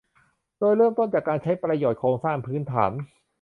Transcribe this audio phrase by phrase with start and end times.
[0.57, 2.91] โดยเริ่มต้นจากการใช้ประโยชน์โครงสร้างพื้นฐาน